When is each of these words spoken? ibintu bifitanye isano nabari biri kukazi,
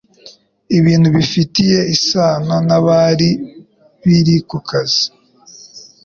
ibintu 0.77 1.07
bifitanye 1.15 1.79
isano 1.95 2.55
nabari 2.67 3.29
biri 4.05 4.35
kukazi, 4.49 5.03